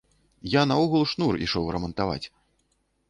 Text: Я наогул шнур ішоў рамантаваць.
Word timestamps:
Я 0.53 0.63
наогул 0.71 1.05
шнур 1.11 1.39
ішоў 1.49 1.71
рамантаваць. 1.77 2.23